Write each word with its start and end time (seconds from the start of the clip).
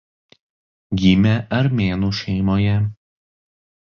Gimė 1.01 1.33
armėnų 1.59 2.11
šeimoje. 2.23 2.77